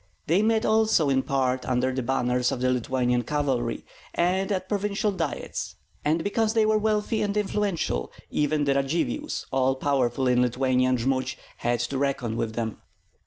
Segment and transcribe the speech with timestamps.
[0.25, 3.85] They met also in part under the banners of the Lithuanian cavalry
[4.15, 9.75] and at provincial diets; and because they were wealthy and influential, even the Radzivills, all
[9.75, 12.81] powerful in Lithuania and Jmud, had to reckon with them.